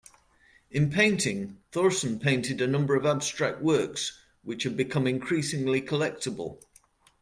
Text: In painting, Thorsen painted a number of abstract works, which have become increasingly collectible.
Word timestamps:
In 0.71 0.89
painting, 0.89 1.57
Thorsen 1.71 2.17
painted 2.17 2.59
a 2.59 2.65
number 2.65 2.95
of 2.95 3.05
abstract 3.05 3.61
works, 3.61 4.17
which 4.41 4.63
have 4.63 4.75
become 4.75 5.05
increasingly 5.05 5.79
collectible. 5.79 6.57